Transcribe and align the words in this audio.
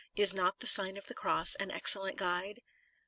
Is 0.15 0.33
not 0.33 0.61
the 0.61 0.65
Sign 0.65 0.97
of 0.97 1.05
the 1.05 1.13
Cross 1.13 1.53
an 1.57 1.69
excellent 1.69 2.17
guide 2.17 2.63